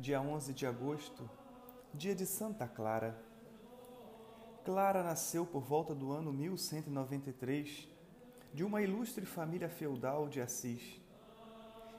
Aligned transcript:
dia 0.00 0.20
11 0.20 0.54
de 0.54 0.64
agosto, 0.64 1.28
dia 1.92 2.14
de 2.14 2.24
Santa 2.24 2.68
Clara. 2.68 3.20
Clara 4.64 5.02
nasceu 5.02 5.44
por 5.44 5.60
volta 5.60 5.92
do 5.92 6.12
ano 6.12 6.32
1193 6.32 7.88
de 8.54 8.62
uma 8.62 8.80
ilustre 8.80 9.26
família 9.26 9.68
feudal 9.68 10.28
de 10.28 10.40
Assis. 10.40 11.00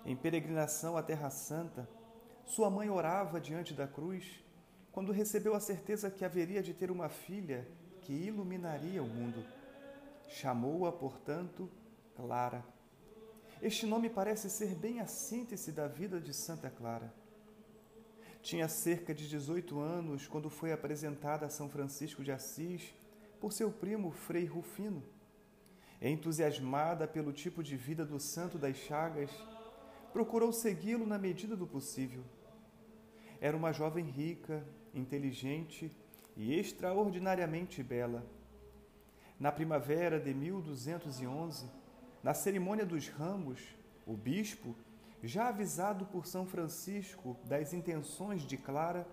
Em 0.05 0.15
peregrinação 0.15 0.95
à 0.95 1.03
Terra 1.03 1.29
Santa, 1.29 1.89
sua 2.45 2.69
mãe 2.69 2.89
orava 2.89 3.41
diante 3.41 3.73
da 3.73 3.85
cruz 3.85 4.41
quando 4.93 5.11
recebeu 5.11 5.53
a 5.53 5.59
certeza 5.59 6.09
que 6.09 6.23
haveria 6.23 6.63
de 6.63 6.73
ter 6.73 6.89
uma 6.89 7.09
filha 7.09 7.67
que 7.99 8.13
iluminaria 8.13 9.03
o 9.03 9.07
mundo. 9.07 9.43
Chamou-a, 10.29 10.91
portanto, 10.93 11.69
Clara. 12.15 12.63
Este 13.61 13.85
nome 13.85 14.09
parece 14.09 14.49
ser 14.49 14.73
bem 14.73 15.01
a 15.01 15.05
síntese 15.05 15.73
da 15.73 15.85
vida 15.85 16.21
de 16.21 16.33
Santa 16.33 16.69
Clara. 16.69 17.13
Tinha 18.41 18.67
cerca 18.67 19.13
de 19.13 19.27
18 19.27 19.79
anos 19.79 20.27
quando 20.27 20.49
foi 20.49 20.71
apresentada 20.71 21.45
a 21.45 21.49
São 21.49 21.69
Francisco 21.69 22.23
de 22.23 22.31
Assis 22.31 22.93
por 23.39 23.51
seu 23.51 23.71
primo 23.71 24.11
Frei 24.11 24.45
Rufino. 24.45 25.03
Entusiasmada 26.01 27.07
pelo 27.07 27.33
tipo 27.33 27.61
de 27.61 27.75
vida 27.75 28.05
do 28.05 28.19
Santo 28.19 28.57
das 28.57 28.77
Chagas, 28.77 29.29
procurou 30.13 30.51
segui-lo 30.51 31.05
na 31.05 31.17
medida 31.17 31.55
do 31.55 31.67
possível. 31.67 32.23
Era 33.41 33.55
uma 33.55 33.71
jovem 33.71 34.05
rica, 34.05 34.65
inteligente 34.93 35.91
e 36.35 36.57
extraordinariamente 36.57 37.83
bela. 37.83 38.25
Na 39.39 39.51
primavera 39.51 40.19
de 40.19 40.33
1211, 40.33 41.65
na 42.23 42.33
cerimônia 42.33 42.85
dos 42.85 43.07
ramos, 43.07 43.61
o 44.05 44.15
bispo, 44.15 44.75
já 45.23 45.49
avisado 45.49 46.05
por 46.05 46.25
São 46.25 46.45
Francisco 46.45 47.37
das 47.45 47.73
intenções 47.73 48.43
de 48.43 48.57
Clara, 48.57 49.07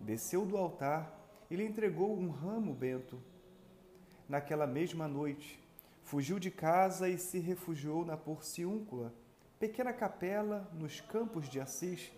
desceu 0.00 0.44
do 0.44 0.56
altar 0.56 1.18
e 1.50 1.56
lhe 1.56 1.64
entregou 1.64 2.16
um 2.16 2.28
ramo 2.28 2.74
bento. 2.74 3.20
Naquela 4.28 4.66
mesma 4.66 5.06
noite, 5.06 5.62
fugiu 6.02 6.38
de 6.38 6.50
casa 6.50 7.08
e 7.08 7.18
se 7.18 7.38
refugiou 7.38 8.04
na 8.04 8.16
Porciúncula, 8.16 9.14
pequena 9.58 9.92
capela 9.92 10.68
nos 10.74 11.00
campos 11.00 11.48
de 11.48 11.60
Assis, 11.60 12.12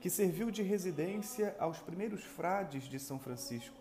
que 0.00 0.10
serviu 0.10 0.50
de 0.50 0.62
residência 0.62 1.56
aos 1.58 1.78
primeiros 1.78 2.22
frades 2.22 2.84
de 2.84 2.98
São 2.98 3.18
Francisco. 3.18 3.76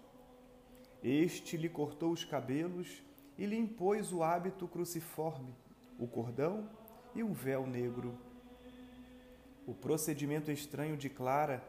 Este 1.04 1.58
lhe 1.58 1.70
cortou 1.70 2.12
os 2.12 2.26
cabelos 2.26 3.04
e 3.38 3.46
lhe 3.46 3.58
impôs 3.58 4.12
o 4.12 4.24
hábito 4.24 4.68
cruciforme 4.68 5.54
o 5.98 6.08
cordão 6.08 6.70
e 7.14 7.24
um 7.24 7.34
véu 7.34 7.66
negro. 7.66 8.18
O 9.68 9.74
procedimento 9.74 10.52
estranho 10.52 10.96
de 10.96 11.10
Clara 11.10 11.64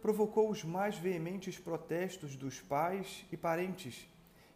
provocou 0.00 0.50
os 0.50 0.64
mais 0.64 0.96
veementes 0.96 1.58
protestos 1.58 2.36
dos 2.36 2.60
pais 2.60 3.26
e 3.30 3.36
parentes, 3.36 4.08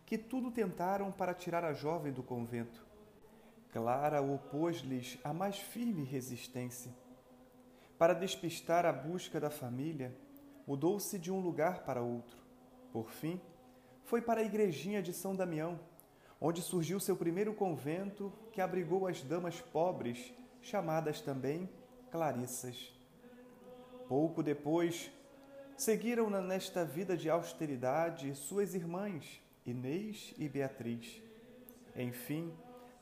que 0.06 0.16
tudo 0.16 0.50
tentaram 0.50 1.12
para 1.12 1.34
tirar 1.34 1.64
a 1.64 1.74
jovem 1.74 2.12
do 2.12 2.22
convento. 2.22 2.86
Clara 3.70 4.22
opôs-lhes 4.22 5.18
a 5.22 5.34
mais 5.34 5.58
firme 5.58 6.02
resistência. 6.02 6.90
Para 7.98 8.14
despistar 8.14 8.86
a 8.86 8.92
busca 8.92 9.38
da 9.38 9.50
família, 9.50 10.16
mudou-se 10.66 11.18
de 11.18 11.30
um 11.30 11.40
lugar 11.40 11.84
para 11.84 12.00
outro. 12.00 12.38
Por 12.90 13.10
fim, 13.10 13.38
foi 14.04 14.22
para 14.22 14.40
a 14.40 14.44
igrejinha 14.44 15.02
de 15.02 15.12
São 15.12 15.36
Damião, 15.36 15.78
onde 16.40 16.62
surgiu 16.62 16.98
seu 16.98 17.16
primeiro 17.16 17.52
convento 17.52 18.32
que 18.50 18.62
abrigou 18.62 19.06
as 19.06 19.22
damas 19.22 19.60
pobres, 19.60 20.32
chamadas 20.62 21.20
também 21.20 21.68
Clarissas. 22.10 22.92
Pouco 24.08 24.42
depois, 24.42 25.10
seguiram-na 25.76 26.40
nesta 26.40 26.84
vida 26.84 27.16
de 27.16 27.28
austeridade 27.28 28.34
suas 28.34 28.74
irmãs, 28.74 29.40
Inês 29.66 30.34
e 30.38 30.48
Beatriz. 30.48 31.22
Enfim, 31.94 32.52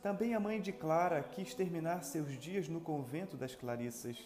também 0.03 0.35
a 0.35 0.41
mãe 0.41 0.61
de 0.61 0.73
Clara 0.73 1.23
quis 1.23 1.55
terminar 1.55 2.03
seus 2.03 2.39
dias 2.39 2.69
no 2.69 2.81
convento 2.81 3.37
das 3.37 3.55
Clarissas. 3.55 4.19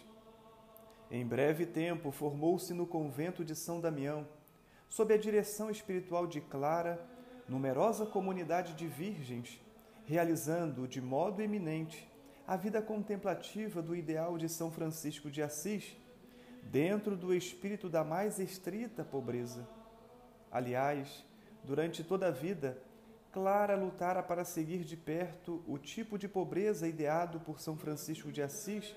Em 1.11 1.27
breve 1.27 1.67
tempo, 1.67 2.11
formou-se 2.11 2.73
no 2.73 2.87
convento 2.87 3.45
de 3.45 3.55
São 3.55 3.81
Damião, 3.81 4.27
sob 4.89 5.15
a 5.15 5.19
direção 5.19 5.71
espiritual 5.71 6.27
de 6.27 6.41
Clara 6.41 7.01
numerosa 7.49 8.07
comunidade 8.07 8.75
de 8.75 8.87
virgens, 8.87 9.61
realizando 10.05 10.89
de 10.89 11.01
modo 11.01 11.43
eminente 11.43 12.10
a 12.51 12.57
vida 12.57 12.83
contemplativa 12.83 13.81
do 13.81 13.95
ideal 13.95 14.37
de 14.37 14.49
São 14.49 14.73
Francisco 14.73 15.31
de 15.31 15.41
Assis, 15.41 15.97
dentro 16.65 17.17
do 17.17 17.33
espírito 17.33 17.89
da 17.89 18.03
mais 18.03 18.41
estrita 18.41 19.05
pobreza. 19.05 19.69
Aliás, 20.51 21.25
durante 21.63 22.03
toda 22.03 22.27
a 22.27 22.33
vida, 22.33 22.77
Clara 23.31 23.77
lutara 23.77 24.21
para 24.21 24.45
seguir 24.45 24.83
de 24.83 24.97
perto 24.97 25.63
o 25.65 25.79
tipo 25.79 26.19
de 26.19 26.27
pobreza 26.27 26.89
ideado 26.89 27.39
por 27.39 27.61
São 27.61 27.77
Francisco 27.77 28.33
de 28.33 28.43
Assis, 28.43 28.97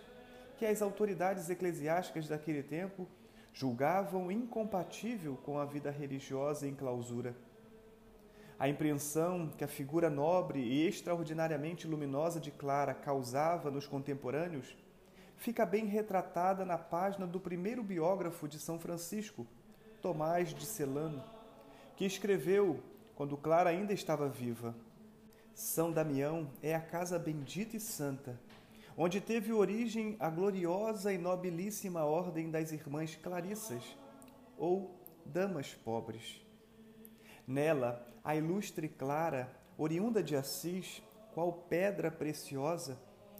que 0.57 0.65
as 0.65 0.81
autoridades 0.81 1.47
eclesiásticas 1.47 2.27
daquele 2.27 2.63
tempo 2.63 3.07
julgavam 3.53 4.31
incompatível 4.31 5.37
com 5.45 5.59
a 5.59 5.65
vida 5.65 5.91
religiosa 5.91 6.67
em 6.67 6.73
clausura. 6.73 7.35
A 8.59 8.69
impressão 8.69 9.49
que 9.49 9.63
a 9.63 9.67
figura 9.67 10.09
nobre 10.09 10.59
e 10.59 10.87
extraordinariamente 10.87 11.87
luminosa 11.87 12.39
de 12.39 12.51
Clara 12.51 12.93
causava 12.93 13.71
nos 13.71 13.87
contemporâneos 13.87 14.75
fica 15.43 15.65
bem 15.65 15.85
retratada 15.85 16.63
na 16.63 16.77
página 16.77 17.27
do 17.27 17.39
primeiro 17.39 17.83
biógrafo 17.83 18.47
de 18.47 18.57
São 18.59 18.79
Francisco, 18.79 19.45
Tomás 20.01 20.53
de 20.53 20.65
Celano, 20.65 21.21
que 21.97 22.05
escreveu 22.05 22.81
quando 23.15 23.37
Clara 23.37 23.69
ainda 23.69 23.93
estava 23.93 24.29
viva. 24.29 24.75
São 25.53 25.91
Damião 25.91 26.49
é 26.61 26.73
a 26.73 26.79
casa 26.79 27.19
bendita 27.19 27.75
e 27.75 27.79
santa, 27.79 28.39
onde 28.97 29.19
teve 29.19 29.51
origem 29.51 30.15
a 30.19 30.29
gloriosa 30.29 31.13
e 31.13 31.17
nobilíssima 31.17 32.05
ordem 32.05 32.49
das 32.49 32.71
Irmãs 32.71 33.15
Clarissas, 33.15 33.97
ou 34.57 34.95
Damas 35.25 35.73
Pobres. 35.73 36.42
Nela, 37.45 38.07
a 38.23 38.35
ilustre 38.35 38.87
Clara, 38.87 39.53
oriunda 39.77 40.23
de 40.23 40.35
Assis, 40.35 41.03
qual 41.33 41.51
pedra 41.51 42.09
preciosa, 42.09 42.97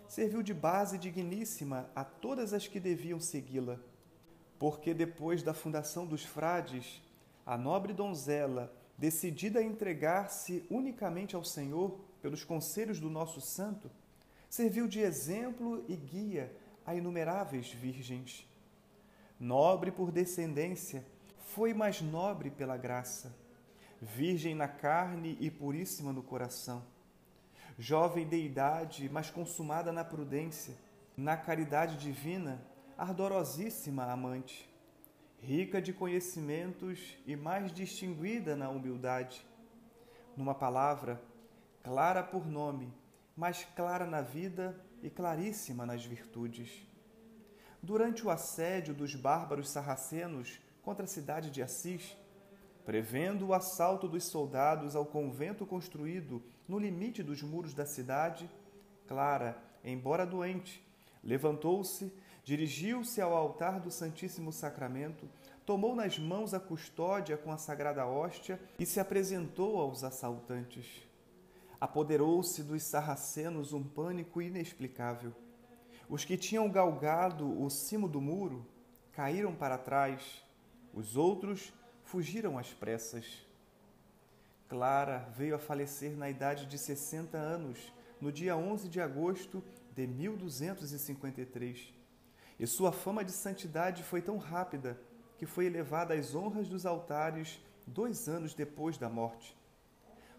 serviu 0.08 0.44
de 0.44 0.53
base 0.53 0.97
digníssima 0.97 1.90
a 1.96 2.03
todas 2.03 2.53
as 2.53 2.68
que 2.68 2.80
deviam 2.80 3.19
segui-la. 3.19 3.80
Porque 4.59 4.94
depois 4.94 5.41
da 5.41 5.53
fundação 5.53 6.06
dos 6.06 6.25
frades, 6.25 7.02
a 7.46 7.58
nobre 7.58 7.94
donzela, 7.94 8.74
decidida 8.97 9.59
a 9.59 9.64
entregar-se 9.64 10.66
unicamente 10.70 11.35
ao 11.35 11.44
Senhor 11.44 12.00
pelos 12.22 12.44
conselhos 12.44 13.00
do 13.00 13.09
nosso 13.09 13.40
santo, 13.40 13.90
serviu 14.50 14.88
de 14.88 15.00
exemplo 15.00 15.84
e 15.88 15.96
guia 15.96 16.53
a 16.85 16.94
inumeráveis 16.94 17.72
virgens. 17.72 18.47
Nobre 19.40 19.91
por 19.91 20.12
descendência, 20.12 21.06
foi 21.38 21.74
mais 21.74 22.02
nobre 22.02 22.50
pela 22.50 22.78
graça 22.78 23.42
virgem 24.03 24.53
na 24.53 24.68
carne 24.68 25.38
e 25.40 25.50
puríssima 25.50 26.12
no 26.12 26.22
coração, 26.22 26.84
jovem 27.78 28.28
de 28.28 28.36
idade, 28.36 29.09
mas 29.09 29.30
consumada 29.30 29.91
na 29.91 30.03
prudência, 30.03 30.75
na 31.16 31.38
caridade 31.38 31.96
divina, 31.97 32.62
ardorosíssima 32.97 34.03
amante, 34.12 34.69
rica 35.40 35.81
de 35.81 35.94
conhecimentos 35.94 37.18
e 37.25 37.36
mais 37.36 37.72
distinguida 37.72 38.56
na 38.56 38.69
humildade. 38.69 39.46
Numa 40.35 40.53
palavra, 40.53 41.22
clara 41.81 42.22
por 42.22 42.46
nome, 42.46 42.94
mas 43.35 43.66
clara 43.75 44.06
na 44.06 44.22
vida 44.22 44.80
e 45.02 45.09
claríssima 45.09 45.85
nas 45.85 46.03
virtudes. 46.03 46.85
Durante 47.81 48.25
o 48.25 48.30
assédio 48.30 48.94
dos 48.94 49.16
bárbaros 49.16 49.70
sarracenos 49.70 50.61
contra 50.82 51.06
a 51.06 51.08
cidade 51.08 51.49
de 51.49 51.61
Assis, 51.61 52.17
Prevendo 52.85 53.47
o 53.47 53.53
assalto 53.53 54.08
dos 54.08 54.26
soldados 54.26 54.96
ao 54.96 55.06
convento 55.06 55.66
construído 55.66 56.44
no 56.68 56.78
limite 56.78 57.24
dos 57.24 57.41
muros 57.41 57.74
da 57.74 57.85
cidade, 57.85 58.50
Clara, 59.08 59.58
embora 59.84 60.26
doente, 60.26 60.84
levantou-se, 61.24 62.12
dirigiu-se 62.44 63.22
ao 63.22 63.34
altar 63.34 63.80
do 63.80 63.90
Santíssimo 63.90 64.52
Sacramento, 64.52 65.30
tomou 65.66 65.96
nas 65.96 66.20
mãos 66.20 66.53
a 66.53 66.59
custódia 66.59 67.38
com 67.38 67.52
a 67.52 67.58
sagrada 67.58 68.06
hóstia 68.06 68.59
e 68.78 68.85
se 68.85 69.00
apresentou 69.00 69.80
aos 69.80 70.03
assaltantes. 70.03 71.08
Apoderou-se 71.80 72.64
dos 72.64 72.84
sarracenos 72.84 73.72
um 73.72 73.84
pânico 73.84 74.41
inexplicável. 74.41 75.34
Os 76.09 76.26
que 76.26 76.38
tinham 76.38 76.70
galgado 76.70 77.62
o 77.62 77.70
cimo 77.70 78.08
do 78.08 78.20
muro 78.20 78.66
caíram 79.14 79.53
para 79.56 79.78
trás, 79.78 80.44
os 80.94 81.16
outros 81.16 81.74
fugiram 82.13 82.59
às 82.59 82.71
pressas. 82.71 83.25
Clara 84.69 85.27
veio 85.35 85.55
a 85.55 85.57
falecer 85.57 86.15
na 86.15 86.29
idade 86.29 86.67
de 86.67 86.77
60 86.77 87.35
anos, 87.35 87.91
no 88.21 88.31
dia 88.31 88.55
11 88.55 88.87
de 88.87 89.01
agosto 89.01 89.63
de 89.95 90.05
1253. 90.05 91.91
E 92.59 92.67
sua 92.67 92.91
fama 92.91 93.25
de 93.25 93.31
santidade 93.31 94.03
foi 94.03 94.21
tão 94.21 94.37
rápida 94.37 94.95
que 95.39 95.47
foi 95.47 95.65
elevada 95.65 96.13
às 96.13 96.35
honras 96.35 96.67
dos 96.69 96.85
altares 96.85 97.59
dois 97.87 98.29
anos 98.29 98.53
depois 98.53 98.95
da 98.95 99.09
morte. 99.09 99.57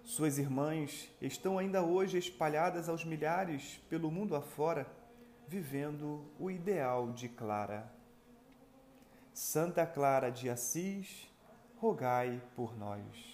Suas 0.05 0.39
irmãs 0.39 1.11
estão 1.21 1.59
ainda 1.59 1.83
hoje 1.83 2.17
espalhadas 2.17 2.89
aos 2.89 3.05
milhares 3.05 3.81
pelo 3.91 4.13
mundo 4.13 4.37
afora, 4.37 4.87
vivendo 5.49 6.25
o 6.39 6.53
ideal 6.53 7.13
de 7.13 7.29
Clara. 7.29 7.93
Santa 9.33 9.85
Clara 9.85 10.31
de 10.31 10.49
Assis, 10.49 11.34
rogai 11.85 12.41
por 12.57 12.75
nós. 12.79 13.34